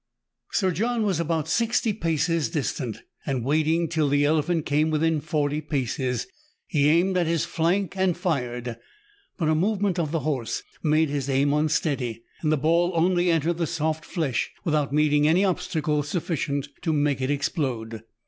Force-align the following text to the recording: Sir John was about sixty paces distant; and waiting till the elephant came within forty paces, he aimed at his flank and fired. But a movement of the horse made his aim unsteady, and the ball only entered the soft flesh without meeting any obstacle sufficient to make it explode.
Sir 0.51 0.71
John 0.71 1.03
was 1.03 1.19
about 1.19 1.47
sixty 1.47 1.93
paces 1.93 2.49
distant; 2.49 3.03
and 3.23 3.45
waiting 3.45 3.87
till 3.87 4.09
the 4.09 4.25
elephant 4.25 4.65
came 4.65 4.89
within 4.89 5.21
forty 5.21 5.61
paces, 5.61 6.25
he 6.65 6.89
aimed 6.89 7.15
at 7.17 7.27
his 7.27 7.45
flank 7.45 7.95
and 7.95 8.17
fired. 8.17 8.79
But 9.37 9.47
a 9.47 9.53
movement 9.53 9.99
of 9.99 10.11
the 10.11 10.21
horse 10.21 10.63
made 10.81 11.09
his 11.11 11.29
aim 11.29 11.53
unsteady, 11.53 12.23
and 12.41 12.51
the 12.51 12.57
ball 12.57 12.91
only 12.95 13.29
entered 13.29 13.57
the 13.59 13.67
soft 13.67 14.03
flesh 14.03 14.49
without 14.63 14.91
meeting 14.91 15.27
any 15.27 15.45
obstacle 15.45 16.01
sufficient 16.01 16.69
to 16.81 16.91
make 16.93 17.21
it 17.21 17.29
explode. 17.29 18.01